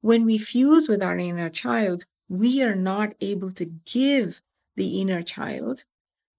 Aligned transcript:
when 0.00 0.24
we 0.24 0.38
fuse 0.38 0.88
with 0.88 1.02
our 1.02 1.18
inner 1.18 1.50
child, 1.50 2.04
we 2.28 2.62
are 2.62 2.74
not 2.74 3.14
able 3.20 3.50
to 3.52 3.64
give 3.64 4.42
the 4.76 5.00
inner 5.00 5.22
child 5.22 5.84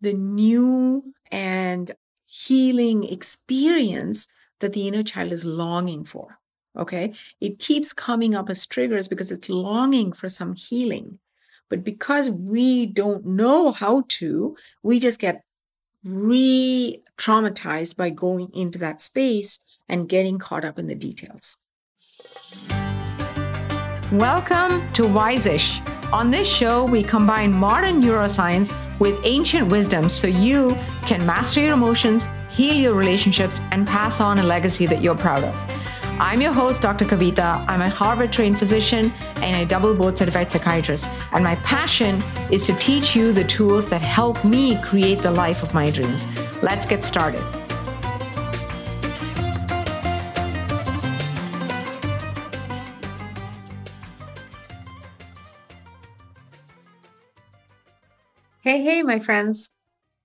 the 0.02 0.14
new 0.14 1.14
and 1.32 1.92
healing 2.26 3.04
experience 3.04 4.28
that 4.60 4.74
the 4.74 4.88
inner 4.88 5.04
child 5.04 5.32
is 5.32 5.46
longing 5.46 6.06
for. 6.06 6.40
Okay. 6.78 7.14
It 7.42 7.60
keeps 7.60 7.92
coming 7.92 8.36
up 8.36 8.50
as 8.50 8.66
triggers 8.66 9.08
because 9.08 9.32
it's 9.32 9.50
longing 9.50 10.14
for 10.14 10.30
some 10.30 10.54
healing. 10.54 11.20
But 11.70 11.84
because 11.84 12.30
we 12.30 12.86
don't 12.86 13.26
know 13.26 13.72
how 13.72 14.04
to, 14.08 14.56
we 14.84 15.00
just 15.00 15.20
get 15.20 15.44
re 16.04 17.02
traumatized 17.18 17.96
by 17.96 18.10
going 18.10 18.50
into 18.54 18.80
that 18.80 19.02
space 19.02 19.62
and 19.88 20.10
getting 20.10 20.40
caught 20.40 20.66
up 20.66 20.80
in 20.80 20.88
the 20.88 20.96
details. 20.96 21.58
Welcome 24.14 24.92
to 24.94 25.06
Wise-ish. 25.06 25.82
On 26.12 26.32
this 26.32 26.48
show, 26.48 26.86
we 26.86 27.04
combine 27.04 27.54
modern 27.54 28.02
neuroscience 28.02 28.74
with 29.00 29.20
ancient 29.24 29.68
wisdom 29.68 30.10
so 30.10 30.26
you 30.26 30.76
can 31.04 31.24
master 31.28 31.60
your 31.60 31.76
emotions, 31.76 32.26
heal 32.50 32.74
your 32.74 32.96
relationships, 32.96 33.62
and 33.70 33.86
pass 33.86 34.20
on 34.20 34.40
a 34.40 34.44
legacy 34.44 34.88
that 34.88 35.04
you're 35.04 35.16
proud 35.16 35.44
of. 35.44 35.56
I'm 36.20 36.42
your 36.42 36.54
host, 36.54 36.82
Dr. 36.82 37.06
Kavetha. 37.06 37.64
I'm 37.68 37.84
a 37.84 37.90
Harvard 37.90 38.34
trained 38.34 38.58
physician 38.58 39.14
and 39.44 39.62
a 39.62 39.70
double 39.70 39.96
board 39.96 40.18
certified 40.18 40.52
psychiatrist. 40.52 41.06
And 41.32 41.44
my 41.44 41.54
passion 41.58 42.20
is 42.52 42.66
to 42.66 42.74
teach 42.78 43.16
you 43.16 43.32
the 43.32 43.44
tools 43.44 43.92
that 43.92 44.02
help 44.02 44.44
me 44.44 44.82
create 44.82 45.20
the 45.20 45.30
life 45.30 45.62
of 45.62 45.76
my 45.76 45.92
dreams. 45.92 46.26
Let's 46.64 46.88
get 46.88 47.04
started. 47.04 47.44
Hey, 58.62 58.84
hey, 58.84 59.04
my 59.04 59.20
friends. 59.20 59.72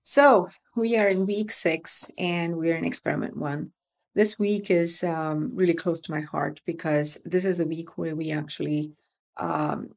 So 0.03 0.49
we 0.75 0.97
are 0.97 1.07
in 1.07 1.25
week 1.25 1.51
six 1.51 2.11
and 2.17 2.57
we're 2.57 2.75
in 2.75 2.83
experiment 2.83 3.37
one. 3.37 3.71
This 4.13 4.37
week 4.37 4.69
is 4.69 5.05
um, 5.05 5.51
really 5.53 5.73
close 5.73 6.01
to 6.01 6.11
my 6.11 6.19
heart 6.19 6.59
because 6.65 7.17
this 7.23 7.45
is 7.45 7.55
the 7.55 7.65
week 7.65 7.97
where 7.97 8.13
we 8.13 8.31
actually, 8.31 8.91
um, 9.37 9.91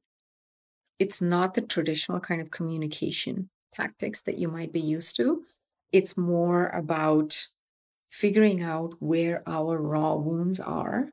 it's 1.00 1.20
not 1.20 1.54
the 1.54 1.62
traditional 1.62 2.20
kind 2.20 2.40
of 2.40 2.52
communication 2.52 3.50
tactics 3.72 4.20
that 4.20 4.38
you 4.38 4.46
might 4.46 4.72
be 4.72 4.80
used 4.80 5.16
to. 5.16 5.42
It's 5.90 6.16
more 6.16 6.68
about 6.68 7.48
figuring 8.08 8.62
out 8.62 8.94
where 9.00 9.42
our 9.48 9.82
raw 9.82 10.14
wounds 10.14 10.60
are 10.60 11.08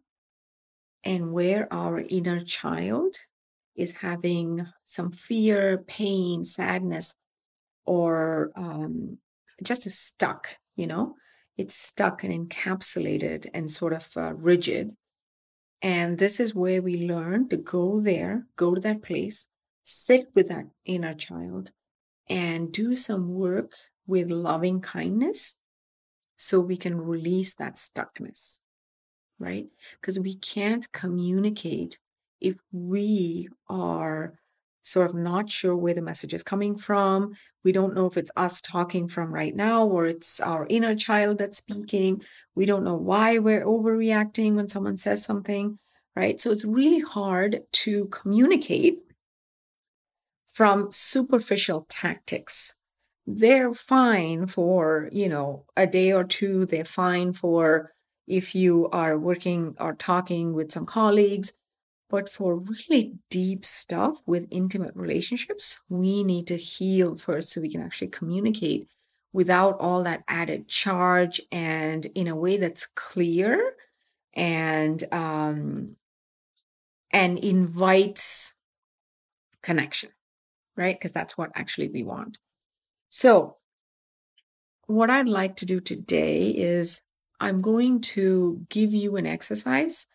and 1.04 1.34
where 1.34 1.68
our 1.74 2.02
inner 2.02 2.44
child 2.44 3.16
is 3.76 3.92
having 3.94 4.66
some 4.86 5.12
fear, 5.12 5.80
pain, 5.88 6.44
sadness, 6.44 7.16
or 7.86 8.52
um, 8.56 9.18
just 9.64 9.86
is 9.86 9.98
stuck, 9.98 10.56
you 10.76 10.88
know? 10.88 11.16
it's 11.58 11.76
stuck 11.76 12.24
and 12.24 12.50
encapsulated 12.50 13.50
and 13.54 13.70
sort 13.72 13.94
of 13.94 14.08
uh, 14.18 14.34
rigid. 14.34 14.96
And 15.82 16.18
this 16.18 16.40
is 16.40 16.56
where 16.56 16.82
we 16.82 17.08
learn 17.08 17.50
to 17.50 17.58
go 17.58 18.02
there, 18.02 18.46
go 18.56 18.74
to 18.74 18.82
that 18.82 19.02
place, 19.02 19.50
sit 19.84 20.28
with 20.34 20.50
that 20.50 20.66
inner 20.86 21.14
child, 21.14 21.72
and 22.30 22.72
do 22.72 22.96
some 22.96 23.30
work 23.30 23.72
with 24.08 24.30
loving 24.30 24.82
kindness 24.82 25.58
so 26.36 26.60
we 26.60 26.76
can 26.76 27.00
release 27.00 27.56
that 27.56 27.76
stuckness, 27.76 28.60
right? 29.40 29.68
Because 30.02 30.20
we 30.20 30.36
can't 30.36 30.92
communicate 30.92 32.00
if 32.42 32.56
we 32.72 33.50
are 33.70 34.34
sort 34.86 35.10
of 35.10 35.16
not 35.16 35.50
sure 35.50 35.76
where 35.76 35.96
the 35.96 36.02
message 36.02 36.34
is 36.34 36.44
coming 36.44 36.78
from. 36.78 37.34
We 37.64 37.72
don't 37.72 37.96
know 37.96 38.06
if 38.06 38.18
it's 38.18 38.30
us 38.36 38.62
talking 38.62 39.08
from 39.08 39.34
right 39.34 39.56
now 39.56 39.88
or 39.88 40.06
it's 40.06 40.40
our 40.40 40.68
inner 40.70 40.96
child 40.96 41.40
that's 41.40 41.58
speaking. 41.58 42.22
We 42.54 42.68
don't 42.68 42.84
know 42.84 42.96
why 42.96 43.40
we're 43.40 43.66
overreacting 43.66 44.54
when 44.54 44.70
someone 44.70 44.98
says 44.98 45.24
something, 45.24 45.80
right? 46.16 46.40
So 46.40 46.52
it's 46.52 46.64
really 46.64 47.00
hard 47.00 47.64
to 47.72 48.06
communicate 48.06 49.00
from 50.46 50.92
superficial 50.92 51.88
tactics. 51.90 52.76
They're 53.26 53.74
fine 53.74 54.46
for, 54.46 55.10
you 55.12 55.30
know, 55.30 55.66
a 55.76 55.88
day 55.88 56.12
or 56.14 56.24
two. 56.24 56.68
They're 56.68 56.86
fine 56.86 57.34
for 57.34 57.92
if 58.28 58.54
you 58.54 58.88
are 58.92 59.18
working 59.18 59.76
or 59.80 59.94
talking 59.94 60.54
with 60.54 60.72
some 60.72 60.86
colleagues 60.86 61.54
but 62.10 62.30
for 62.30 62.58
really 62.58 63.16
deep 63.30 63.66
stuff 63.66 64.22
with 64.26 64.48
intimate 64.52 64.96
relationships, 64.96 65.80
we 65.90 66.24
need 66.24 66.48
to 66.48 66.58
heal 66.58 67.16
first 67.16 67.50
so 67.50 67.62
we 67.62 67.72
can 67.72 67.82
actually 67.82 68.10
communicate 68.10 68.88
without 69.34 69.78
all 69.80 70.04
that 70.04 70.24
added 70.28 70.68
charge 70.68 71.42
and 71.52 72.06
in 72.16 72.28
a 72.28 72.36
way 72.36 72.58
that's 72.58 72.88
clear 72.96 73.74
and 74.34 75.04
um, 75.12 75.96
and 77.12 77.40
invites 77.40 78.54
connection, 79.62 80.12
right? 80.78 80.96
Because 80.96 81.12
that's 81.12 81.38
what 81.38 81.52
actually 81.56 81.90
we 81.90 82.04
want. 82.04 82.38
So, 83.10 83.58
what 84.88 85.10
I'd 85.10 85.28
like 85.28 85.56
to 85.58 85.66
do 85.66 85.80
today 85.80 86.50
is 86.50 87.02
I'm 87.40 87.62
going 87.62 88.02
to 88.02 88.66
give 88.70 88.94
you 88.94 89.16
an 89.18 89.26
exercise 89.26 90.06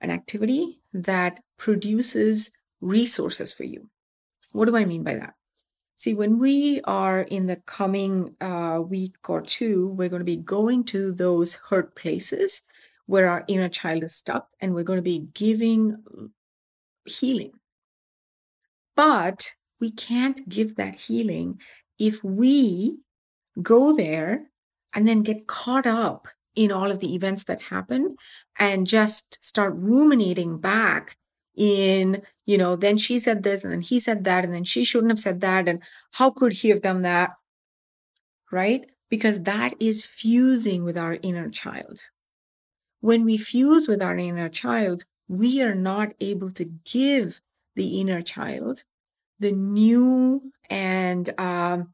an 0.00 0.10
activity 0.10 0.80
that 0.92 1.40
produces 1.58 2.50
resources 2.80 3.52
for 3.52 3.64
you. 3.64 3.88
What 4.52 4.66
do 4.66 4.76
I 4.76 4.84
mean 4.84 5.02
by 5.02 5.14
that? 5.14 5.34
See, 5.96 6.12
when 6.12 6.38
we 6.38 6.80
are 6.84 7.22
in 7.22 7.46
the 7.46 7.56
coming 7.56 8.36
uh, 8.40 8.80
week 8.86 9.30
or 9.30 9.40
two, 9.40 9.88
we're 9.88 10.10
going 10.10 10.20
to 10.20 10.24
be 10.24 10.36
going 10.36 10.84
to 10.84 11.12
those 11.12 11.54
hurt 11.54 11.96
places 11.96 12.62
where 13.06 13.30
our 13.30 13.44
inner 13.48 13.68
child 13.68 14.02
is 14.02 14.14
stuck, 14.14 14.48
and 14.60 14.74
we're 14.74 14.84
going 14.84 14.98
to 14.98 15.02
be 15.02 15.28
giving 15.32 15.96
healing. 17.06 17.52
But 18.94 19.54
we 19.80 19.90
can't 19.90 20.46
give 20.48 20.76
that 20.76 20.96
healing 20.96 21.60
if 21.98 22.22
we 22.22 22.98
go 23.62 23.94
there 23.94 24.50
and 24.92 25.06
then 25.06 25.22
get 25.22 25.46
caught 25.46 25.86
up 25.86 26.28
in 26.56 26.72
all 26.72 26.90
of 26.90 27.00
the 27.00 27.14
events 27.14 27.44
that 27.44 27.62
happen 27.62 28.16
and 28.58 28.86
just 28.86 29.38
start 29.40 29.74
ruminating 29.76 30.58
back 30.58 31.16
in, 31.54 32.22
you 32.46 32.58
know, 32.58 32.76
then 32.76 32.96
she 32.96 33.18
said 33.18 33.42
this 33.42 33.62
and 33.62 33.72
then 33.72 33.82
he 33.82 34.00
said 34.00 34.24
that 34.24 34.44
and 34.44 34.52
then 34.52 34.64
she 34.64 34.82
shouldn't 34.84 35.12
have 35.12 35.20
said 35.20 35.40
that. 35.40 35.68
And 35.68 35.82
how 36.12 36.30
could 36.30 36.52
he 36.54 36.70
have 36.70 36.82
done 36.82 37.02
that? 37.02 37.34
Right? 38.50 38.86
Because 39.08 39.42
that 39.42 39.74
is 39.78 40.04
fusing 40.04 40.82
with 40.82 40.98
our 40.98 41.18
inner 41.22 41.48
child. 41.50 42.00
When 43.00 43.24
we 43.24 43.36
fuse 43.36 43.86
with 43.86 44.02
our 44.02 44.16
inner 44.16 44.48
child, 44.48 45.04
we 45.28 45.62
are 45.62 45.74
not 45.74 46.14
able 46.20 46.50
to 46.52 46.64
give 46.64 47.40
the 47.74 48.00
inner 48.00 48.22
child 48.22 48.84
the 49.38 49.52
new 49.52 50.50
and 50.70 51.38
um, 51.38 51.92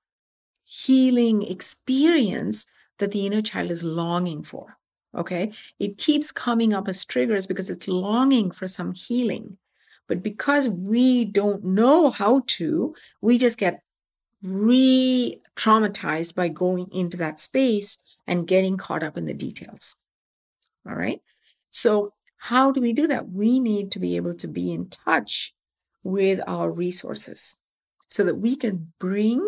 healing 0.64 1.42
experience 1.42 2.66
that 3.02 3.10
the 3.10 3.26
inner 3.26 3.42
child 3.42 3.72
is 3.72 3.82
longing 3.82 4.44
for. 4.44 4.78
Okay. 5.14 5.52
It 5.80 5.98
keeps 5.98 6.30
coming 6.30 6.72
up 6.72 6.86
as 6.86 7.04
triggers 7.04 7.46
because 7.46 7.68
it's 7.68 7.88
longing 7.88 8.52
for 8.52 8.68
some 8.68 8.94
healing. 8.94 9.58
But 10.06 10.22
because 10.22 10.68
we 10.68 11.24
don't 11.24 11.64
know 11.64 12.10
how 12.10 12.44
to, 12.46 12.94
we 13.20 13.38
just 13.38 13.58
get 13.58 13.82
re 14.42 15.40
traumatized 15.56 16.34
by 16.36 16.48
going 16.48 16.88
into 16.92 17.16
that 17.16 17.40
space 17.40 18.00
and 18.26 18.46
getting 18.46 18.76
caught 18.76 19.02
up 19.02 19.16
in 19.16 19.26
the 19.26 19.34
details. 19.34 19.96
All 20.88 20.94
right. 20.94 21.20
So, 21.70 22.12
how 22.36 22.70
do 22.70 22.80
we 22.80 22.92
do 22.92 23.08
that? 23.08 23.28
We 23.28 23.58
need 23.58 23.92
to 23.92 23.98
be 23.98 24.16
able 24.16 24.34
to 24.34 24.48
be 24.48 24.72
in 24.72 24.88
touch 24.88 25.54
with 26.04 26.40
our 26.46 26.70
resources 26.70 27.56
so 28.08 28.24
that 28.24 28.36
we 28.36 28.56
can 28.56 28.92
bring 28.98 29.46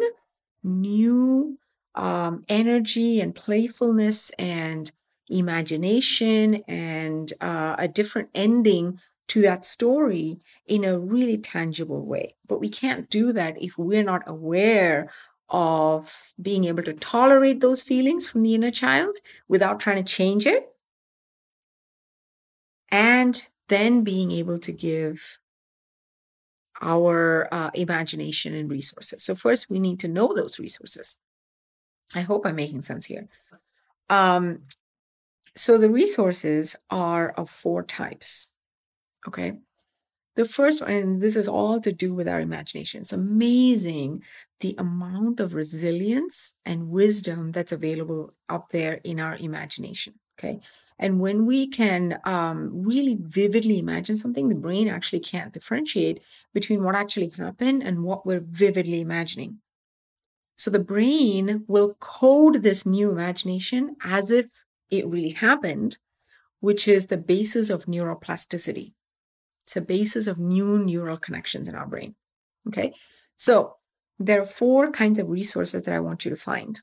new 0.63 1.59
um, 1.95 2.45
energy 2.49 3.21
and 3.21 3.35
playfulness 3.35 4.31
and 4.39 4.91
imagination 5.29 6.57
and 6.69 7.33
uh, 7.41 7.77
a 7.79 7.89
different 7.89 8.29
ending 8.35 9.01
to 9.29 9.41
that 9.43 9.65
story 9.65 10.39
in 10.67 10.85
a 10.85 10.99
really 10.99 11.39
tangible 11.39 12.05
way. 12.05 12.35
But 12.47 12.61
we 12.61 12.69
can't 12.69 13.09
do 13.09 13.33
that 13.33 13.61
if 13.63 13.79
we're 13.79 14.05
not 14.05 14.23
aware 14.27 15.11
of 15.49 16.35
being 16.41 16.65
able 16.65 16.83
to 16.83 16.93
tolerate 16.95 17.61
those 17.61 17.81
feelings 17.81 18.27
from 18.27 18.43
the 18.43 18.55
inner 18.55 18.71
child 18.71 19.17
without 19.49 19.81
trying 19.81 20.05
to 20.05 20.13
change 20.13 20.47
it. 20.47 20.69
And 22.91 23.47
then 23.69 24.05
being 24.05 24.31
able 24.31 24.59
to 24.61 24.73
give 24.73 25.39
our 26.81 27.49
uh, 27.53 27.71
imagination 27.75 28.55
and 28.55 28.71
resources. 28.71 29.23
So, 29.25 29.35
first, 29.35 29.71
we 29.71 29.79
need 29.79 30.01
to 30.01 30.09
know 30.09 30.33
those 30.35 30.59
resources. 30.59 31.17
I 32.15 32.21
hope 32.21 32.47
I'm 32.47 32.57
making 32.57 32.83
sense 32.83 33.07
here. 33.07 33.29
Um, 34.11 34.63
so 35.57 35.79
the 35.79 35.91
resources 35.91 36.77
are 36.91 37.31
of 37.31 37.49
four 37.49 37.83
types. 37.83 38.51
Okay. 39.27 39.59
The 40.37 40.45
first 40.45 40.83
one, 40.83 40.91
and 40.91 41.23
this 41.23 41.37
is 41.37 41.47
all 41.47 41.81
to 41.81 41.93
do 41.93 42.13
with 42.13 42.27
our 42.27 42.41
imagination. 42.41 43.03
It's 43.03 43.13
amazing 43.13 44.25
the 44.59 44.75
amount 44.79 45.39
of 45.39 45.55
resilience 45.55 46.55
and 46.65 46.91
wisdom 46.91 47.53
that's 47.53 47.71
available 47.71 48.35
up 48.49 48.71
there 48.71 48.95
in 49.05 49.21
our 49.21 49.37
imagination. 49.37 50.15
Okay. 50.39 50.61
And 50.99 51.21
when 51.21 51.47
we 51.47 51.69
can 51.69 52.21
um, 52.25 52.71
really 52.73 53.17
vividly 53.21 53.79
imagine 53.79 54.17
something, 54.17 54.49
the 54.49 54.55
brain 54.55 54.89
actually 54.89 55.21
can't 55.21 55.53
differentiate 55.53 56.21
between 56.53 56.83
what 56.83 56.95
actually 56.95 57.31
happened 57.31 57.83
and 57.83 58.05
what 58.05 58.25
we're 58.25 58.45
vividly 58.45 59.01
imagining. 59.01 59.59
So 60.57 60.71
the 60.71 60.79
brain 60.79 61.65
will 61.67 61.95
code 62.01 62.63
this 62.63 62.87
new 62.87 63.11
imagination 63.11 63.97
as 64.05 64.31
if 64.31 64.65
it 64.91 65.07
really 65.07 65.31
happened, 65.31 65.99
which 66.61 66.87
is 66.87 67.07
the 67.07 67.17
basis 67.17 67.71
of 67.71 67.87
neuroplasticity. 67.87 68.93
It's 69.65 69.77
a 69.77 69.81
basis 69.81 70.27
of 70.27 70.39
new 70.39 70.79
neural 70.79 71.17
connections 71.17 71.69
in 71.69 71.75
our 71.75 71.87
brain. 71.87 72.15
Okay. 72.69 72.93
So 73.37 73.77
there 74.19 74.41
are 74.41 74.47
four 74.47 74.91
kinds 74.93 75.19
of 75.19 75.29
resources 75.29 75.83
that 75.83 75.95
I 75.95 76.01
want 76.01 76.25
you 76.25 76.31
to 76.31 76.37
find. 76.37 76.81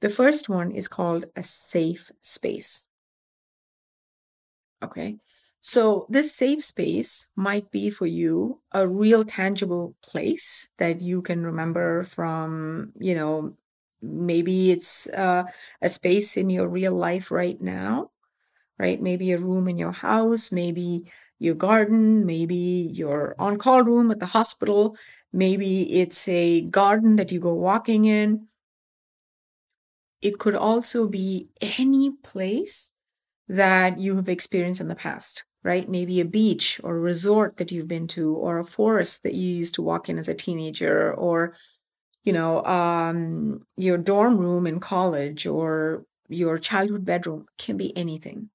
The 0.00 0.10
first 0.10 0.48
one 0.48 0.72
is 0.72 0.88
called 0.88 1.26
a 1.36 1.42
safe 1.42 2.10
space. 2.20 2.88
Okay. 4.82 5.16
So 5.64 6.06
this 6.10 6.34
safe 6.34 6.62
space 6.64 7.28
might 7.36 7.70
be 7.70 7.88
for 7.88 8.06
you 8.06 8.60
a 8.72 8.86
real 8.88 9.24
tangible 9.24 9.94
place 10.02 10.68
that 10.78 11.00
you 11.00 11.22
can 11.22 11.46
remember 11.46 12.02
from, 12.02 12.92
you 12.98 13.14
know, 13.14 13.54
maybe 14.02 14.72
it's 14.72 15.06
uh, 15.08 15.44
a 15.80 15.88
space 15.88 16.36
in 16.36 16.50
your 16.50 16.66
real 16.68 16.94
life 16.94 17.30
right 17.30 17.60
now, 17.60 18.10
right? 18.78 19.00
Maybe 19.02 19.32
a 19.32 19.38
room 19.38 19.68
in 19.68 19.78
your 19.78 19.92
house, 19.92 20.52
maybe 20.52 21.04
your 21.38 21.54
garden, 21.56 22.26
maybe 22.26 22.90
your 22.92 23.34
on 23.38 23.58
call 23.58 23.82
room 23.84 24.10
at 24.12 24.20
the 24.20 24.26
hospital, 24.26 24.96
maybe 25.32 25.92
it's 26.00 26.28
a 26.28 26.62
garden 26.62 27.16
that 27.16 27.32
you 27.32 27.40
go 27.40 27.54
walking 27.54 28.06
in. 28.06 28.48
It 30.22 30.38
could 30.38 30.54
also 30.54 31.06
be 31.06 31.50
any 31.60 32.10
place 32.12 32.92
that 33.48 33.98
you 34.00 34.16
have 34.16 34.28
experienced 34.28 34.80
in 34.80 34.88
the 34.88 34.94
past, 34.96 35.44
right? 35.64 35.88
Maybe 35.88 36.20
a 36.20 36.24
beach 36.24 36.80
or 36.82 36.96
a 36.96 37.00
resort 37.00 37.56
that 37.56 37.70
you've 37.70 37.88
been 37.88 38.06
to, 38.08 38.34
or 38.34 38.58
a 38.58 38.64
forest 38.64 39.22
that 39.22 39.34
you 39.34 39.54
used 39.54 39.74
to 39.74 39.82
walk 39.82 40.08
in 40.08 40.18
as 40.18 40.28
a 40.28 40.34
teenager, 40.34 41.14
or, 41.14 41.54
you 42.24 42.32
know, 42.32 42.64
um, 42.64 43.64
your 43.76 43.98
dorm 43.98 44.38
room 44.38 44.66
in 44.66 44.80
college 44.80 45.46
or 45.46 46.04
your 46.28 46.58
childhood 46.58 47.04
bedroom 47.04 47.46
can 47.58 47.76
be 47.76 47.96
anything. 47.96 48.50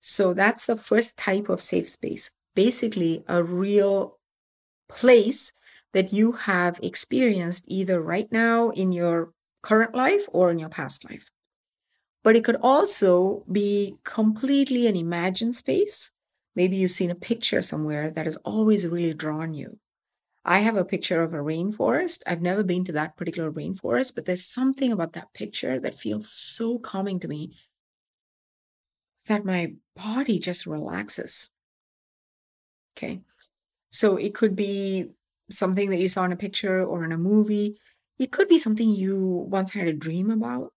So 0.00 0.34
that's 0.34 0.66
the 0.66 0.76
first 0.76 1.16
type 1.16 1.48
of 1.48 1.60
safe 1.60 1.88
space. 1.88 2.30
Basically, 2.54 3.24
a 3.28 3.42
real 3.42 4.18
place 4.88 5.52
that 5.92 6.12
you 6.12 6.32
have 6.32 6.78
experienced 6.82 7.64
either 7.66 8.00
right 8.00 8.30
now 8.30 8.70
in 8.70 8.92
your 8.92 9.32
current 9.62 9.94
life 9.94 10.24
or 10.28 10.50
in 10.50 10.58
your 10.58 10.68
past 10.68 11.04
life 11.08 11.30
but 12.28 12.36
it 12.36 12.44
could 12.44 12.56
also 12.56 13.42
be 13.50 13.96
completely 14.04 14.86
an 14.86 14.96
imagined 14.96 15.56
space. 15.56 16.12
Maybe 16.54 16.76
you've 16.76 16.92
seen 16.92 17.10
a 17.10 17.14
picture 17.14 17.62
somewhere 17.62 18.10
that 18.10 18.26
has 18.26 18.36
always 18.44 18.86
really 18.86 19.14
drawn 19.14 19.54
you. 19.54 19.78
I 20.44 20.60
have 20.60 20.76
a 20.76 20.84
picture 20.84 21.22
of 21.22 21.34
a 21.34 21.38
rainforest. 21.38 22.22
I've 22.26 22.42
never 22.42 22.62
been 22.62 22.84
to 22.86 22.92
that 22.92 23.16
particular 23.16 23.52
rainforest, 23.52 24.14
but 24.14 24.26
there's 24.26 24.46
something 24.46 24.92
about 24.92 25.14
that 25.14 25.34
picture 25.34 25.80
that 25.80 25.98
feels 25.98 26.30
so 26.30 26.78
calming 26.78 27.20
to 27.20 27.28
me 27.28 27.56
that 29.28 29.44
my 29.44 29.74
body 29.94 30.38
just 30.40 30.66
relaxes. 30.66 31.50
Okay. 32.96 33.20
So 33.90 34.16
it 34.16 34.34
could 34.34 34.56
be 34.56 35.10
something 35.50 35.90
that 35.90 35.98
you 36.00 36.10
saw 36.10 36.24
in 36.26 36.32
a 36.32 36.36
picture 36.36 36.84
or 36.84 37.04
in 37.04 37.12
a 37.12 37.18
movie. 37.18 37.80
It 38.18 38.32
could 38.32 38.48
be 38.48 38.60
something 38.60 38.90
you 38.90 39.18
once 39.50 39.72
had 39.72 39.88
a 39.88 39.94
dream 39.94 40.30
about. 40.30 40.72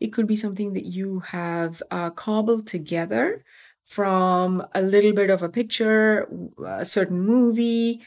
It 0.00 0.12
could 0.12 0.26
be 0.26 0.36
something 0.36 0.72
that 0.72 0.86
you 0.86 1.20
have 1.20 1.82
uh, 1.90 2.10
cobbled 2.10 2.66
together 2.66 3.44
from 3.86 4.64
a 4.74 4.82
little 4.82 5.12
bit 5.12 5.30
of 5.30 5.42
a 5.42 5.48
picture, 5.48 6.28
a 6.64 6.84
certain 6.84 7.20
movie, 7.20 8.00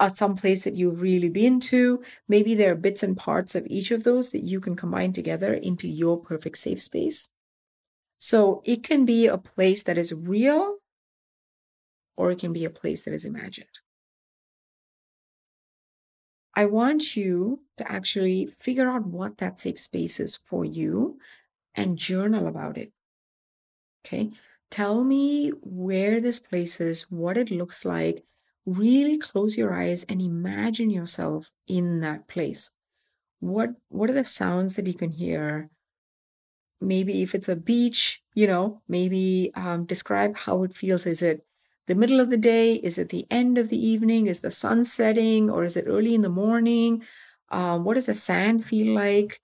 uh, 0.00 0.08
some 0.08 0.36
place 0.36 0.64
that 0.64 0.76
you've 0.76 1.02
really 1.02 1.28
been 1.28 1.60
to. 1.60 2.02
Maybe 2.28 2.54
there 2.54 2.72
are 2.72 2.76
bits 2.76 3.02
and 3.02 3.16
parts 3.16 3.54
of 3.54 3.66
each 3.66 3.90
of 3.90 4.04
those 4.04 4.30
that 4.30 4.44
you 4.44 4.60
can 4.60 4.76
combine 4.76 5.12
together 5.12 5.52
into 5.52 5.88
your 5.88 6.18
perfect 6.20 6.58
safe 6.58 6.80
space. 6.80 7.30
So 8.18 8.62
it 8.64 8.82
can 8.82 9.04
be 9.04 9.26
a 9.26 9.38
place 9.38 9.82
that 9.82 9.98
is 9.98 10.12
real 10.12 10.78
or 12.16 12.30
it 12.30 12.38
can 12.38 12.52
be 12.52 12.64
a 12.64 12.70
place 12.70 13.02
that 13.02 13.14
is 13.14 13.24
imagined. 13.24 13.78
I 16.58 16.64
want 16.64 17.14
you 17.14 17.62
to 17.76 17.88
actually 17.88 18.46
figure 18.46 18.90
out 18.90 19.06
what 19.06 19.38
that 19.38 19.60
safe 19.60 19.78
space 19.78 20.18
is 20.18 20.34
for 20.34 20.64
you 20.64 21.20
and 21.76 21.96
journal 21.96 22.48
about 22.48 22.76
it. 22.76 22.90
Okay. 24.04 24.32
Tell 24.68 25.04
me 25.04 25.50
where 25.62 26.20
this 26.20 26.40
place 26.40 26.80
is, 26.80 27.02
what 27.12 27.36
it 27.36 27.52
looks 27.52 27.84
like. 27.84 28.24
Really 28.66 29.18
close 29.18 29.56
your 29.56 29.72
eyes 29.72 30.02
and 30.08 30.20
imagine 30.20 30.90
yourself 30.90 31.52
in 31.68 32.00
that 32.00 32.26
place. 32.26 32.72
What 33.38 33.76
what 33.88 34.10
are 34.10 34.14
the 34.14 34.24
sounds 34.24 34.74
that 34.74 34.88
you 34.88 34.94
can 34.94 35.12
hear? 35.12 35.70
Maybe 36.80 37.22
if 37.22 37.36
it's 37.36 37.48
a 37.48 37.54
beach, 37.54 38.20
you 38.34 38.48
know, 38.48 38.82
maybe 38.88 39.52
um, 39.54 39.84
describe 39.84 40.36
how 40.36 40.64
it 40.64 40.74
feels. 40.74 41.06
Is 41.06 41.22
it 41.22 41.46
the 41.88 41.96
middle 41.96 42.20
of 42.20 42.30
the 42.30 42.36
day? 42.38 42.74
Is 42.76 42.98
it 42.98 43.10
the 43.10 43.26
end 43.30 43.58
of 43.58 43.70
the 43.70 43.84
evening? 43.84 44.28
Is 44.28 44.40
the 44.40 44.50
sun 44.52 44.84
setting 44.84 45.50
or 45.50 45.64
is 45.64 45.76
it 45.76 45.86
early 45.88 46.14
in 46.14 46.22
the 46.22 46.28
morning? 46.28 47.02
Um, 47.50 47.84
what 47.84 47.94
does 47.94 48.06
the 48.06 48.14
sand 48.14 48.64
feel 48.64 48.94
like? 48.94 49.40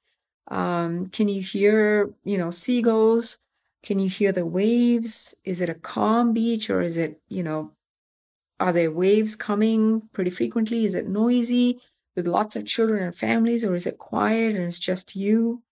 Um, 0.50 1.08
can 1.08 1.28
you 1.28 1.42
hear, 1.42 2.14
you 2.24 2.38
know, 2.38 2.50
seagulls? 2.50 3.38
Can 3.82 3.98
you 3.98 4.08
hear 4.08 4.32
the 4.32 4.46
waves? 4.46 5.34
Is 5.44 5.60
it 5.60 5.68
a 5.70 5.74
calm 5.74 6.32
beach 6.34 6.70
or 6.70 6.82
is 6.82 6.98
it, 6.98 7.20
you 7.28 7.42
know, 7.42 7.72
are 8.60 8.72
there 8.72 8.90
waves 8.90 9.36
coming 9.36 10.08
pretty 10.12 10.30
frequently? 10.30 10.84
Is 10.84 10.94
it 10.94 11.08
noisy 11.08 11.80
with 12.16 12.28
lots 12.28 12.56
of 12.56 12.66
children 12.66 13.02
and 13.02 13.16
families 13.16 13.64
or 13.64 13.74
is 13.74 13.86
it 13.86 13.98
quiet 13.98 14.54
and 14.54 14.64
it's 14.64 14.78
just 14.78 15.16
you? 15.16 15.62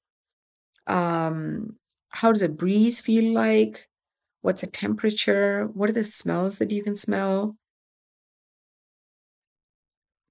Um, 0.86 1.76
how 2.08 2.32
does 2.32 2.42
a 2.42 2.48
breeze 2.48 3.00
feel 3.00 3.32
like? 3.34 3.88
What's 4.42 4.60
the 4.60 4.66
temperature? 4.66 5.66
What 5.72 5.88
are 5.88 5.94
the 5.94 6.04
smells 6.04 6.58
that 6.58 6.70
you 6.70 6.82
can 6.82 6.96
smell? 6.96 7.56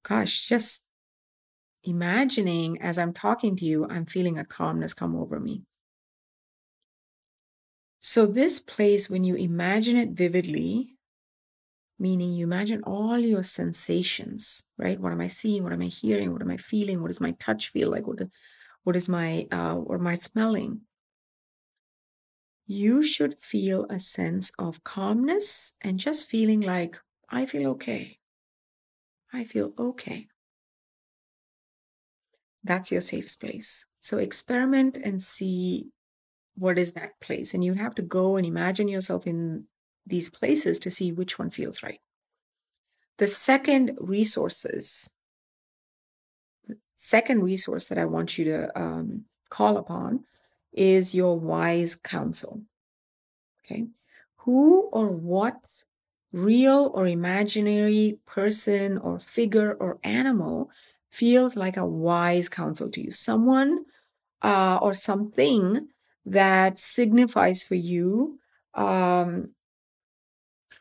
Gosh, 0.04 0.48
just 0.48 0.86
imagining 1.84 2.82
as 2.82 2.98
I'm 2.98 3.14
talking 3.14 3.56
to 3.58 3.66
you, 3.66 3.88
I'm 3.88 4.06
feeling 4.06 4.38
a 4.38 4.46
calmness 4.46 4.94
come 4.94 5.16
over 5.16 5.40
me. 5.40 5.64
So, 8.00 8.26
this 8.26 8.60
place, 8.60 9.10
when 9.10 9.24
you 9.24 9.36
imagine 9.36 9.96
it 9.96 10.10
vividly, 10.10 10.98
meaning 12.00 12.34
you 12.34 12.46
imagine 12.46 12.84
all 12.84 13.20
your 13.20 13.44
sensations, 13.44 14.64
right? 14.78 15.00
What 15.00 15.12
am 15.12 15.22
I 15.22 15.28
seeing? 15.28 15.64
What 15.64 15.74
am 15.74 15.82
I 15.82 15.86
hearing? 15.86 16.34
What 16.34 16.42
am 16.42 16.50
I 16.50 16.58
feeling? 16.58 17.02
What 17.02 17.10
does 17.10 17.22
my 17.22 17.32
touch 17.34 17.70
feel 17.70 17.90
like? 17.92 18.08
What, 18.08 18.20
what 18.84 18.96
is 18.96 19.08
my, 19.08 19.48
uh, 19.52 19.76
what 19.76 20.00
am 20.00 20.08
I 20.08 20.16
smelling? 20.16 20.82
You 22.72 23.04
should 23.04 23.38
feel 23.38 23.86
a 23.90 24.00
sense 24.00 24.52
of 24.58 24.84
calmness 24.86 25.74
and 25.82 26.00
just 26.00 26.28
feeling 26.28 26.62
like, 26.62 26.98
I 27.30 27.46
feel 27.46 27.72
okay. 27.72 28.18
I 29.34 29.44
feel 29.44 29.74
okay. 29.78 30.28
That's 32.64 32.90
your 32.90 33.02
safe 33.02 33.38
place. 33.38 33.86
So 34.00 34.20
experiment 34.20 34.98
and 34.98 35.22
see 35.22 35.92
what 36.56 36.78
is 36.78 36.94
that 36.94 37.20
place. 37.20 37.54
And 37.54 37.62
you 37.64 37.74
have 37.74 37.94
to 37.96 38.02
go 38.02 38.38
and 38.38 38.46
imagine 38.46 38.88
yourself 38.88 39.28
in 39.28 39.66
these 40.06 40.30
places 40.30 40.80
to 40.80 40.92
see 40.92 41.12
which 41.12 41.38
one 41.38 41.50
feels 41.50 41.84
right. 41.84 42.00
The 43.18 43.28
second 43.28 43.98
resources, 44.00 45.10
the 46.68 46.78
second 46.96 47.44
resource 47.44 47.88
that 47.88 47.98
I 47.98 48.06
want 48.06 48.38
you 48.38 48.46
to 48.46 48.80
um, 48.80 49.26
call 49.50 49.76
upon 49.78 50.24
is 50.74 51.14
your 51.14 51.40
wise 51.40 51.96
counsel. 51.96 52.62
Okay. 53.64 53.88
Who 54.38 54.90
or 54.92 55.10
what 55.10 55.84
real 56.32 56.92
or 56.94 57.08
imaginary 57.08 58.20
person 58.26 58.98
or 58.98 59.20
figure 59.20 59.74
or 59.74 60.00
animal 60.04 60.70
feels 61.12 61.56
like 61.56 61.78
a 61.78 61.86
wise 61.86 62.50
counsel 62.50 62.90
to 62.90 63.02
you? 63.02 63.12
Someone 63.12 63.86
uh, 64.42 64.80
or 64.82 64.94
something 64.94 65.88
that 66.26 66.78
signifies 66.78 67.64
for 67.64 67.76
you 67.76 68.40
um, 68.74 69.50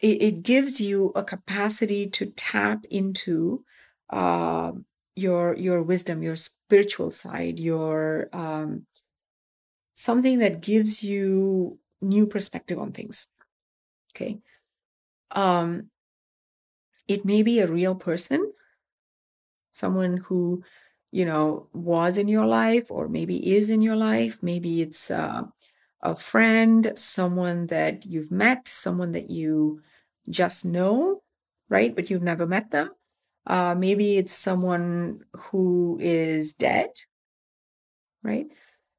it, 0.00 0.22
it, 0.22 0.42
gives 0.42 0.80
you 0.80 1.12
a 1.14 1.24
capacity 1.24 2.08
to 2.08 2.26
tap 2.26 2.84
into 2.90 3.64
uh, 4.10 4.72
your 5.16 5.56
your 5.56 5.82
wisdom, 5.82 6.22
your 6.22 6.36
spiritual 6.36 7.10
side, 7.10 7.58
your 7.58 8.28
um, 8.32 8.86
something 10.02 10.38
that 10.38 10.60
gives 10.62 11.02
you 11.02 11.78
new 12.00 12.26
perspective 12.26 12.78
on 12.78 12.92
things. 12.92 13.28
Okay. 14.14 14.40
Um, 15.32 15.90
It 17.06 17.26
may 17.26 17.42
be 17.42 17.60
a 17.60 17.66
real 17.70 17.94
person, 17.94 18.54
someone 19.72 20.18
who, 20.18 20.62
you 21.10 21.24
know, 21.24 21.68
was 21.72 22.18
in 22.18 22.28
your 22.28 22.46
life 22.46 22.90
or 22.90 23.08
maybe 23.08 23.54
is 23.54 23.70
in 23.70 23.82
your 23.82 23.96
life. 23.96 24.42
Maybe 24.42 24.82
it's 24.82 25.10
uh, 25.10 25.42
a 26.02 26.14
friend, 26.14 26.92
someone 26.96 27.66
that 27.68 28.06
you've 28.06 28.30
met, 28.30 28.68
someone 28.68 29.12
that 29.12 29.30
you 29.30 29.82
just 30.28 30.64
know, 30.64 31.22
right? 31.68 31.94
But 31.94 32.10
you've 32.10 32.22
never 32.22 32.46
met 32.46 32.70
them. 32.70 32.90
Uh, 33.46 33.74
maybe 33.76 34.16
it's 34.18 34.32
someone 34.32 35.24
who 35.34 35.98
is 36.00 36.52
dead, 36.52 36.90
right? 38.22 38.46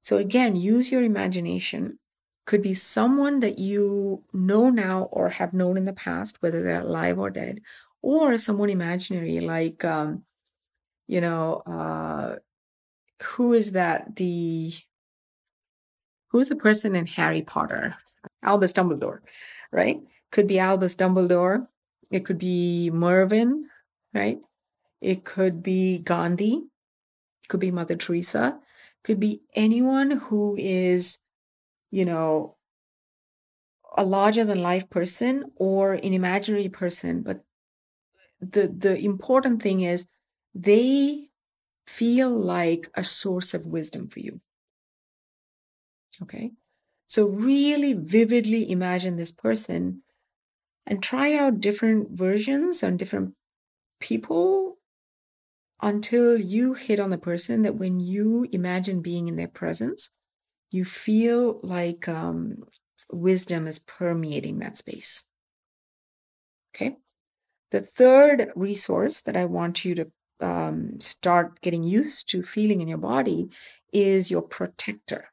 So 0.01 0.17
again, 0.17 0.55
use 0.55 0.91
your 0.91 1.03
imagination. 1.03 1.99
Could 2.45 2.61
be 2.61 2.73
someone 2.73 3.39
that 3.41 3.59
you 3.59 4.23
know 4.33 4.69
now 4.69 5.03
or 5.11 5.29
have 5.29 5.53
known 5.53 5.77
in 5.77 5.85
the 5.85 5.93
past, 5.93 6.41
whether 6.41 6.63
they're 6.63 6.81
alive 6.81 7.19
or 7.19 7.29
dead, 7.29 7.61
or 8.01 8.37
someone 8.37 8.69
imaginary, 8.69 9.39
like, 9.39 9.85
um, 9.85 10.23
you 11.07 11.21
know, 11.21 11.61
uh, 11.65 12.37
who 13.21 13.53
is 13.53 13.71
that? 13.73 14.15
The 14.15 14.73
who's 16.29 16.49
the 16.49 16.55
person 16.55 16.95
in 16.95 17.05
Harry 17.07 17.41
Potter? 17.41 17.95
Albus 18.43 18.73
Dumbledore, 18.73 19.19
right? 19.71 20.01
Could 20.31 20.47
be 20.47 20.59
Albus 20.59 20.95
Dumbledore. 20.95 21.67
It 22.09 22.25
could 22.25 22.37
be 22.37 22.89
Merlin, 22.89 23.67
right? 24.13 24.39
It 25.01 25.23
could 25.25 25.61
be 25.63 25.99
Gandhi. 25.99 26.63
It 27.43 27.47
Could 27.49 27.59
be 27.59 27.71
Mother 27.71 27.95
Teresa. 27.95 28.59
Could 29.03 29.19
be 29.19 29.43
anyone 29.55 30.11
who 30.11 30.55
is, 30.57 31.19
you 31.91 32.05
know, 32.05 32.57
a 33.97 34.03
larger 34.03 34.43
than 34.43 34.61
life 34.61 34.89
person 34.89 35.51
or 35.55 35.93
an 35.93 36.13
imaginary 36.13 36.69
person. 36.69 37.21
But 37.21 37.43
the 38.41 38.67
the 38.67 38.97
important 38.97 39.61
thing 39.61 39.81
is 39.81 40.07
they 40.53 41.29
feel 41.87 42.29
like 42.31 42.89
a 42.95 43.03
source 43.03 43.53
of 43.53 43.65
wisdom 43.67 44.09
for 44.09 44.19
you. 44.19 44.41
Okay. 46.21 46.51
So 47.07 47.27
really 47.27 47.93
vividly 47.93 48.71
imagine 48.71 49.15
this 49.17 49.31
person 49.31 50.03
and 50.87 51.03
try 51.03 51.35
out 51.35 51.61
different 51.61 52.11
versions 52.11 52.83
on 52.83 52.97
different 52.97 53.35
people 54.01 54.79
until 55.81 56.37
you 56.37 56.73
hit 56.73 56.99
on 56.99 57.09
the 57.09 57.17
person 57.17 57.63
that 57.63 57.75
when 57.75 57.99
you 57.99 58.47
imagine 58.51 59.01
being 59.01 59.27
in 59.27 59.35
their 59.35 59.47
presence, 59.47 60.11
you 60.69 60.85
feel 60.85 61.59
like 61.63 62.07
um, 62.07 62.63
wisdom 63.11 63.67
is 63.67 63.79
permeating 63.79 64.59
that 64.59 64.77
space. 64.77 65.25
Okay. 66.75 66.95
The 67.71 67.81
third 67.81 68.51
resource 68.55 69.21
that 69.21 69.35
I 69.35 69.45
want 69.45 69.83
you 69.83 69.95
to 69.95 70.11
um, 70.39 70.99
start 70.99 71.61
getting 71.61 71.83
used 71.83 72.29
to 72.29 72.43
feeling 72.43 72.81
in 72.81 72.87
your 72.87 72.97
body 72.97 73.49
is 73.93 74.31
your 74.31 74.41
protector. 74.41 75.29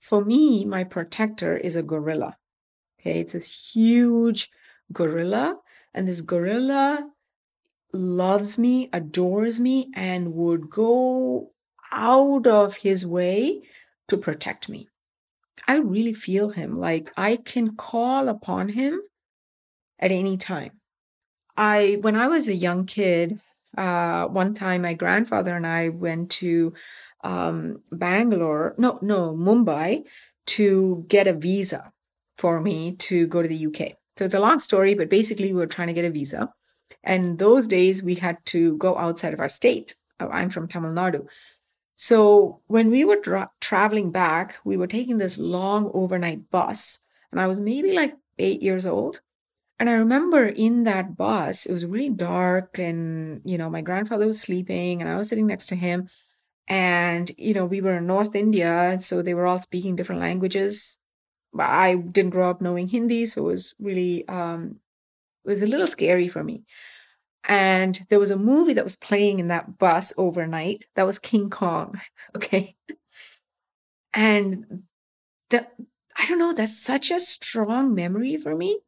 For 0.00 0.24
me, 0.24 0.64
my 0.64 0.84
protector 0.84 1.56
is 1.56 1.76
a 1.76 1.82
gorilla. 1.82 2.36
Okay, 3.00 3.20
it's 3.20 3.32
this 3.32 3.72
huge 3.72 4.50
gorilla, 4.92 5.58
and 5.94 6.06
this 6.06 6.20
gorilla 6.20 7.08
loves 7.92 8.58
me, 8.58 8.88
adores 8.92 9.60
me, 9.60 9.90
and 9.94 10.34
would 10.34 10.70
go 10.70 11.52
out 11.90 12.46
of 12.46 12.76
his 12.76 13.04
way 13.06 13.62
to 14.08 14.16
protect 14.16 14.68
me. 14.68 14.88
I 15.68 15.76
really 15.76 16.12
feel 16.12 16.50
him. 16.50 16.78
Like 16.78 17.12
I 17.16 17.36
can 17.36 17.76
call 17.76 18.28
upon 18.28 18.70
him 18.70 19.00
at 19.98 20.10
any 20.10 20.36
time. 20.36 20.72
I, 21.56 21.98
when 22.00 22.16
I 22.16 22.28
was 22.28 22.48
a 22.48 22.54
young 22.54 22.86
kid, 22.86 23.40
uh, 23.76 24.26
one 24.26 24.54
time 24.54 24.82
my 24.82 24.94
grandfather 24.94 25.56
and 25.56 25.66
I 25.66 25.90
went 25.90 26.30
to 26.32 26.72
um, 27.24 27.82
Bangalore, 27.90 28.74
no, 28.78 28.98
no, 29.02 29.34
Mumbai 29.34 30.04
to 30.46 31.04
get 31.08 31.28
a 31.28 31.32
visa 31.32 31.92
for 32.36 32.60
me 32.60 32.92
to 32.96 33.26
go 33.26 33.42
to 33.42 33.48
the 33.48 33.66
UK. 33.66 33.96
So 34.16 34.24
it's 34.24 34.34
a 34.34 34.40
long 34.40 34.58
story, 34.58 34.94
but 34.94 35.08
basically 35.08 35.52
we 35.52 35.58
were 35.58 35.66
trying 35.66 35.88
to 35.88 35.94
get 35.94 36.04
a 36.04 36.10
visa. 36.10 36.52
And 37.02 37.38
those 37.38 37.66
days 37.66 38.02
we 38.02 38.16
had 38.16 38.44
to 38.46 38.76
go 38.76 38.96
outside 38.98 39.34
of 39.34 39.40
our 39.40 39.48
state. 39.48 39.94
Uh, 40.20 40.28
I'm 40.28 40.50
from 40.50 40.68
Tamil 40.68 40.92
Nadu. 40.92 41.26
So 41.96 42.60
when 42.66 42.90
we 42.90 43.04
were 43.04 43.20
dra- 43.20 43.50
traveling 43.60 44.10
back, 44.10 44.56
we 44.64 44.76
were 44.76 44.86
taking 44.86 45.18
this 45.18 45.38
long 45.38 45.90
overnight 45.94 46.50
bus, 46.50 46.98
and 47.30 47.40
I 47.40 47.46
was 47.46 47.60
maybe 47.60 47.92
like 47.92 48.14
eight 48.38 48.62
years 48.62 48.86
old. 48.86 49.20
And 49.78 49.90
I 49.90 49.94
remember 49.94 50.46
in 50.46 50.84
that 50.84 51.16
bus, 51.16 51.66
it 51.66 51.72
was 51.72 51.86
really 51.86 52.10
dark, 52.10 52.78
and 52.78 53.40
you 53.44 53.58
know, 53.58 53.70
my 53.70 53.82
grandfather 53.82 54.26
was 54.26 54.40
sleeping, 54.40 55.00
and 55.00 55.10
I 55.10 55.16
was 55.16 55.28
sitting 55.28 55.46
next 55.46 55.66
to 55.68 55.76
him. 55.76 56.08
And 56.68 57.30
you 57.38 57.54
know, 57.54 57.66
we 57.66 57.80
were 57.80 57.98
in 57.98 58.06
North 58.06 58.34
India, 58.34 58.96
so 59.00 59.22
they 59.22 59.34
were 59.34 59.46
all 59.46 59.58
speaking 59.58 59.96
different 59.96 60.20
languages. 60.20 60.98
I 61.58 61.96
didn't 61.96 62.30
grow 62.30 62.50
up 62.50 62.60
knowing 62.62 62.88
Hindi, 62.88 63.26
so 63.26 63.42
it 63.42 63.50
was 63.50 63.74
really 63.78 64.26
um, 64.28 64.80
was 65.44 65.62
a 65.62 65.66
little 65.66 65.86
scary 65.86 66.28
for 66.28 66.42
me. 66.42 66.64
And 67.44 68.06
there 68.08 68.20
was 68.20 68.30
a 68.30 68.36
movie 68.36 68.74
that 68.74 68.84
was 68.84 68.96
playing 68.96 69.40
in 69.40 69.48
that 69.48 69.78
bus 69.78 70.12
overnight 70.16 70.86
that 70.94 71.06
was 71.06 71.18
King 71.18 71.50
Kong. 71.50 72.00
Okay. 72.36 72.76
And 74.14 74.82
that, 75.50 75.72
I 76.16 76.26
don't 76.26 76.38
know, 76.38 76.52
that's 76.52 76.78
such 76.78 77.10
a 77.10 77.18
strong 77.18 77.94
memory 77.94 78.36
for 78.36 78.54
me. 78.54 78.80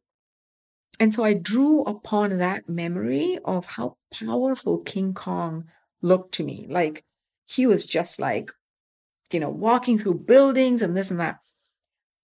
And 0.99 1.13
so 1.13 1.23
I 1.23 1.33
drew 1.33 1.81
upon 1.81 2.37
that 2.37 2.69
memory 2.69 3.39
of 3.43 3.65
how 3.65 3.97
powerful 4.13 4.79
King 4.79 5.13
Kong 5.13 5.65
looked 6.01 6.33
to 6.35 6.43
me. 6.43 6.67
Like 6.69 7.03
he 7.45 7.65
was 7.65 7.85
just 7.85 8.19
like, 8.19 8.51
you 9.31 9.39
know, 9.39 9.49
walking 9.49 9.97
through 9.97 10.25
buildings 10.25 10.81
and 10.81 10.95
this 10.95 11.11
and 11.11 11.19
that. 11.19 11.39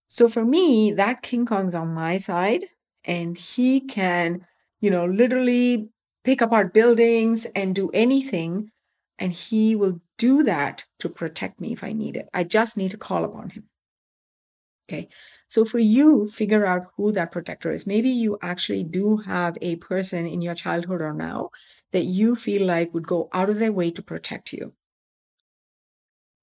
So 0.08 0.30
for 0.30 0.46
me, 0.46 0.92
that 0.92 1.22
King 1.22 1.46
Kong's 1.46 1.76
on 1.76 1.94
my 1.94 2.18
side 2.18 2.66
and 3.06 3.38
he 3.38 3.82
can, 3.82 4.46
you 4.80 4.90
know, 4.90 5.06
literally 5.06 5.90
pick 6.24 6.42
apart 6.42 6.74
buildings 6.74 7.46
and 7.56 7.76
do 7.76 7.90
anything. 7.92 8.72
And 9.20 9.34
he 9.34 9.76
will 9.76 10.02
do 10.18 10.44
that 10.44 10.86
to 11.00 11.10
protect 11.10 11.60
me 11.62 11.74
if 11.74 11.84
I 11.84 11.94
need 11.94 12.16
it. 12.16 12.28
I 12.34 12.44
just 12.44 12.78
need 12.78 12.92
to 12.92 12.98
call 12.98 13.24
upon 13.24 13.52
him. 13.52 13.70
Okay. 14.90 15.08
So 15.48 15.64
for 15.64 15.80
you, 15.80 16.28
figure 16.28 16.66
out 16.66 16.88
who 16.98 17.12
that 17.14 17.32
protector 17.32 17.72
is. 17.72 17.88
Maybe 17.88 18.10
you 18.10 18.38
actually 18.42 18.84
do 18.84 19.18
have 19.18 19.58
a 19.62 19.78
person 19.78 20.26
in 20.26 20.42
your 20.42 20.56
childhood 20.56 21.02
or 21.02 21.14
now 21.14 21.50
that 21.92 22.04
you 22.06 22.36
feel 22.36 22.66
like 22.66 22.94
would 22.94 23.08
go 23.08 23.30
out 23.34 23.50
of 23.50 23.60
their 23.60 23.72
way 23.72 23.92
to 23.92 24.02
protect 24.02 24.52
you. 24.54 24.74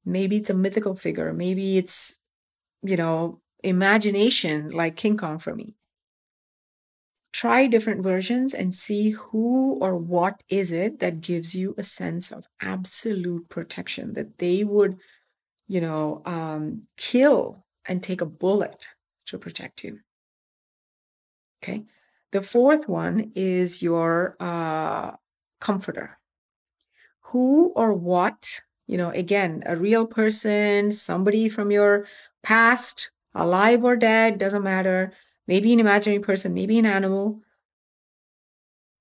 Maybe 0.05 0.39
it's 0.39 0.51
a 0.51 0.55
mythical 0.55 0.95
figure. 0.95 1.33
Maybe 1.33 1.77
it's, 1.77 2.19
you 2.83 2.97
know, 2.97 3.43
imagination 3.65 4.71
like 4.71 4.97
King 4.97 5.19
Kong 5.19 5.41
for 5.41 5.57
me 5.57 5.78
try 7.33 7.67
different 7.67 8.03
versions 8.03 8.55
and 8.55 8.75
see 8.75 9.11
who 9.11 9.79
or 9.81 9.97
what 9.97 10.43
is 10.49 10.73
it 10.73 10.99
that 11.01 11.21
gives 11.21 11.55
you 11.55 11.75
a 11.77 11.83
sense 11.83 12.33
of 12.33 12.47
absolute 12.61 13.49
protection 13.49 14.15
that 14.15 14.39
they 14.39 14.65
would 14.65 14.99
you 15.67 15.81
know 15.81 16.23
um, 16.25 16.83
kill 16.97 17.65
and 17.87 18.03
take 18.03 18.21
a 18.21 18.27
bullet 18.27 18.87
to 19.27 19.39
protect 19.39 19.85
you. 19.85 20.01
Okay? 21.63 21.85
The 22.33 22.43
fourth 22.43 22.89
one 22.89 23.33
is 23.35 23.83
your 23.83 24.37
uh, 24.39 25.13
comforter. 25.61 26.19
Who 27.33 27.73
or 27.77 27.93
what 27.93 28.63
you 28.87 28.97
know 28.97 29.11
again 29.11 29.63
a 29.67 29.77
real 29.77 30.07
person 30.07 30.91
somebody 30.91 31.49
from 31.49 31.71
your 31.71 32.07
past 32.43 33.11
alive 33.35 33.85
or 33.85 33.97
dead 33.97 34.39
doesn't 34.39 34.63
matter 34.63 35.13
maybe 35.49 35.73
an 35.75 35.81
imaginary 35.81 36.21
person, 36.23 36.55
maybe 36.55 36.79
an 36.79 36.87
animal, 36.87 37.43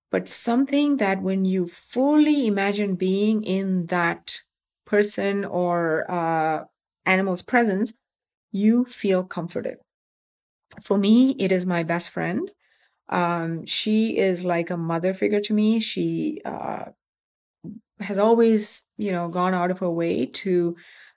but 0.09 0.27
something 0.27 0.97
that 0.97 1.21
when 1.21 1.45
you 1.45 1.67
fully 1.67 2.47
imagine 2.47 2.95
being 2.95 3.43
in 3.43 3.87
that 3.87 4.41
person 4.85 5.43
or 5.43 6.09
uh, 6.09 6.65
animal's 7.05 7.41
presence, 7.41 7.93
you 8.51 8.85
feel 8.85 9.23
comforted. 9.23 9.79
For 10.83 10.97
me, 10.97 11.31
it 11.39 11.51
is 11.51 11.65
my 11.65 11.83
best 11.83 12.09
friend. 12.09 12.51
Um, 13.09 13.65
she 13.65 14.17
is 14.17 14.45
like 14.45 14.69
a 14.71 14.77
mother 14.77 15.13
figure 15.13 15.41
to 15.41 15.53
me. 15.53 15.79
She 15.79 16.41
uh, 16.45 16.91
has 17.99 18.17
always, 18.17 18.83
you 18.97 19.11
know, 19.11 19.27
gone 19.27 19.53
out 19.53 19.71
of 19.71 19.79
her 19.79 19.89
way 19.89 20.25
to 20.25 20.75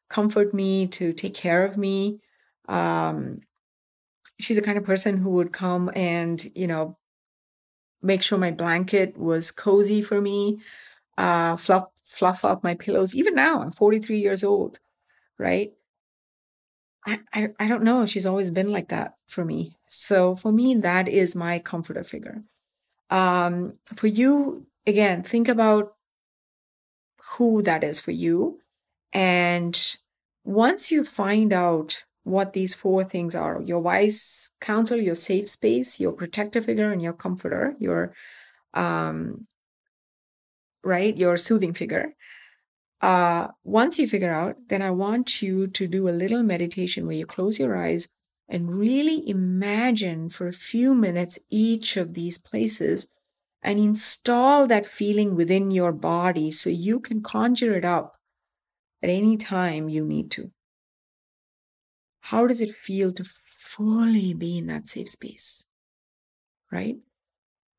comfort 0.09 0.55
me, 0.55 0.87
to 0.89 1.13
take 1.13 1.35
care 1.35 1.65
of 1.65 1.77
me. 1.77 2.21
Um, 2.69 3.41
she's 4.41 4.57
the 4.57 4.63
kind 4.63 4.79
of 4.79 4.85
person 4.85 5.19
who 5.19 5.31
would 5.31 5.53
come 5.53 5.91
and, 5.95 6.51
you 6.55 6.67
know, 6.67 6.99
make 8.03 8.23
sure 8.23 8.39
my 8.39 8.51
blanket 8.51 9.17
was 9.17 9.51
cozy 9.51 10.03
for 10.03 10.21
me, 10.21 10.61
uh, 11.19 11.57
fluff, 11.57 11.89
fluff 12.05 12.45
up 12.45 12.65
my 12.65 12.75
pillows. 12.75 13.15
Even 13.15 13.35
now, 13.35 13.63
I'm 13.63 13.71
43 13.73 14.19
years 14.19 14.43
old, 14.43 14.79
right? 15.39 15.73
I, 17.07 17.21
I, 17.33 17.49
I 17.59 17.67
don't 17.67 17.83
know. 17.83 18.07
She's 18.07 18.27
always 18.27 18.51
been 18.51 18.73
like 18.73 18.89
that 18.89 19.15
for 19.27 19.45
me. 19.45 19.77
So 19.87 20.35
for 20.35 20.53
me, 20.53 20.75
that 20.77 21.09
is 21.09 21.35
my 21.35 21.59
comforter 21.59 22.05
figure. 22.05 22.43
Um, 23.09 23.75
for 23.85 24.07
you, 24.07 24.67
again, 24.87 25.23
think 25.23 25.49
about 25.49 25.95
who 27.33 27.63
that 27.63 27.83
is 27.83 28.01
for 28.01 28.11
you. 28.11 28.61
And 29.13 29.97
once 30.45 30.91
you 30.91 31.05
find 31.05 31.53
out 31.53 32.05
what 32.31 32.53
these 32.53 32.75
four 32.75 33.05
things 33.05 33.35
are 33.35 33.61
your 33.63 33.81
wise 33.81 34.51
counsel, 34.61 34.99
your 34.99 35.15
safe 35.15 35.49
space, 35.49 36.01
your 36.01 36.13
protector 36.13 36.63
figure, 36.63 36.93
and 36.93 37.03
your 37.03 37.13
comforter, 37.13 37.75
your 37.79 38.15
um, 38.75 39.47
right, 40.85 41.17
your 41.17 41.37
soothing 41.37 41.75
figure. 41.75 42.15
Uh, 43.01 43.49
once 43.65 43.99
you 43.99 44.07
figure 44.07 44.33
out, 44.33 44.57
then 44.69 44.83
I 44.83 44.91
want 44.91 45.41
you 45.41 45.67
to 45.69 45.87
do 45.87 46.09
a 46.09 46.11
little 46.11 46.43
meditation 46.43 47.07
where 47.07 47.17
you 47.17 47.27
close 47.27 47.59
your 47.59 47.77
eyes 47.77 48.09
and 48.49 48.79
really 48.79 49.27
imagine 49.29 50.29
for 50.29 50.47
a 50.47 50.53
few 50.53 50.95
minutes 50.95 51.39
each 51.49 51.97
of 51.97 52.15
these 52.15 52.37
places 52.37 53.09
and 53.63 53.79
install 53.79 54.67
that 54.67 54.87
feeling 54.87 55.35
within 55.37 55.71
your 55.71 55.93
body 55.93 56.51
so 56.51 56.69
you 56.69 57.01
can 57.01 57.23
conjure 57.23 57.77
it 57.77 57.85
up 57.85 58.17
at 59.03 59.09
any 59.09 59.37
time 59.37 59.89
you 59.89 60.05
need 60.05 60.31
to. 60.33 60.51
How 62.21 62.47
does 62.47 62.61
it 62.61 62.77
feel 62.77 63.13
to 63.13 63.25
fully 63.25 64.35
be 64.35 64.59
in 64.59 64.67
that 64.67 64.87
safe 64.87 65.09
space? 65.09 65.67
Right? 66.71 66.97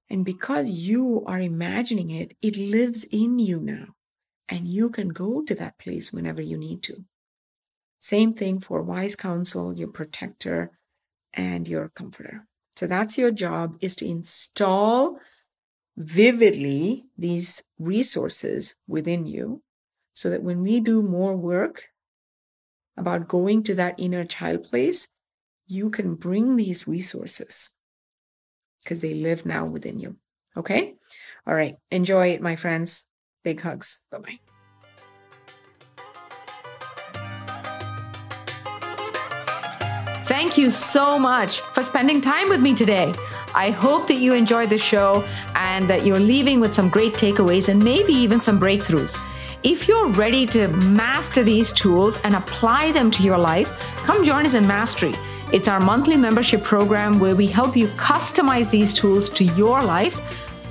And 0.10 0.26
because 0.26 0.70
you 0.70 1.24
are 1.26 1.40
imagining 1.40 2.10
it, 2.10 2.36
it 2.42 2.58
lives 2.58 3.06
in 3.06 3.40
you 3.40 3.60
now. 3.60 3.96
And 4.50 4.68
you 4.68 4.90
can 4.90 5.10
go 5.10 5.42
to 5.44 5.56
that 5.56 5.78
place 5.78 6.12
whenever 6.12 6.42
you 6.42 6.58
need 6.58 6.84
to. 6.84 7.06
Same 8.00 8.34
thing 8.34 8.60
for 8.60 8.82
wise 8.82 9.16
counsel, 9.16 9.78
your 9.78 9.88
protector, 9.88 10.72
and 11.34 11.68
your 11.68 11.90
comforter. 11.90 12.48
So 12.76 12.88
that's 12.88 13.18
your 13.18 13.32
job 13.32 13.78
is 13.80 13.96
to 13.98 14.06
install 14.06 15.18
vividly 15.96 17.06
these 17.18 17.64
resources 17.80 18.76
within 18.88 19.26
you 19.26 19.62
so 20.14 20.30
that 20.30 20.44
when 20.44 20.62
we 20.62 20.80
do 20.80 21.02
more 21.02 21.36
work 21.36 21.84
about 22.98 23.28
going 23.28 23.64
to 23.64 23.76
that 23.76 23.96
inner 23.98 24.26
child 24.26 24.64
place, 24.64 25.08
you 25.68 25.90
can 25.90 26.16
bring 26.16 26.56
these 26.56 26.88
resources 26.88 27.72
because 28.84 29.00
they 29.00 29.14
live 29.14 29.46
now 29.46 29.66
within 29.66 30.00
you. 30.00 30.18
Okay? 30.58 30.96
All 31.48 31.54
right. 31.56 31.76
Enjoy 31.90 32.28
it, 32.30 32.42
my 32.42 32.56
friends. 32.56 33.06
Big 33.44 33.62
hugs. 33.62 34.02
Bye 34.12 34.18
bye. 34.20 34.40
Thank 40.26 40.58
you 40.58 40.72
so 40.72 41.20
much 41.20 41.60
for 41.60 41.84
spending 41.84 42.22
time 42.22 42.48
with 42.48 42.62
me 42.62 42.74
today. 42.74 43.14
I 43.54 43.70
hope 43.70 44.08
that 44.08 44.16
you 44.16 44.34
enjoyed 44.34 44.70
the 44.70 44.78
show 44.78 45.28
and 45.56 45.90
that 45.90 46.06
you're 46.06 46.20
leaving 46.20 46.60
with 46.62 46.74
some 46.74 46.90
great 46.90 47.14
takeaways 47.14 47.68
and 47.68 47.84
maybe 47.84 48.14
even 48.14 48.40
some 48.40 48.60
breakthroughs. 48.60 49.18
If 49.64 49.88
you're 49.88 50.08
ready 50.08 50.48
to 50.48 50.70
master 50.70 51.44
these 51.44 51.72
tools 51.72 52.18
and 52.24 52.36
apply 52.36 52.94
them 52.94 53.12
to 53.12 53.22
your 53.22 53.38
life, 53.38 53.70
come 54.06 54.26
join 54.26 54.48
us 54.48 54.56
in 54.56 54.66
Mastery. 54.66 55.14
It's 55.54 55.68
our 55.68 55.80
monthly 55.80 56.18
membership 56.18 56.64
program 56.64 57.20
where 57.20 57.36
we 57.36 57.46
help 57.46 57.78
you 57.78 57.86
customize 57.90 58.72
these 58.72 58.92
tools 58.92 59.30
to 59.32 59.44
your 59.44 59.84
life. 59.84 60.20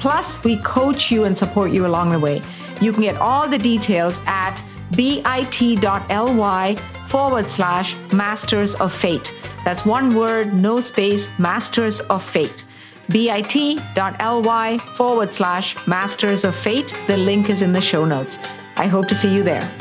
Plus, 0.00 0.42
we 0.42 0.56
coach 0.62 1.08
you 1.12 1.22
and 1.22 1.38
support 1.38 1.70
you 1.70 1.86
along 1.86 2.10
the 2.10 2.18
way. 2.18 2.42
You 2.80 2.92
can 2.92 3.02
get 3.02 3.16
all 3.18 3.46
the 3.46 3.58
details 3.58 4.20
at 4.26 4.60
bit.ly 4.96 6.74
forward 7.06 7.48
slash 7.48 7.94
masters 8.12 8.74
of 8.74 8.92
fate. 8.92 9.32
That's 9.64 9.86
one 9.86 10.16
word, 10.16 10.52
no 10.52 10.80
space, 10.80 11.28
masters 11.38 12.00
of 12.00 12.24
fate. 12.24 12.64
bit.ly 13.08 14.78
forward 14.96 15.32
slash 15.32 15.86
masters 15.86 16.44
of 16.44 16.56
fate. 16.56 16.92
The 17.06 17.16
link 17.16 17.50
is 17.50 17.62
in 17.62 17.72
the 17.72 17.80
show 17.80 18.04
notes. 18.04 18.36
I 18.80 18.86
hope 18.86 19.08
to 19.08 19.14
see 19.14 19.28
you 19.28 19.42
there. 19.42 19.79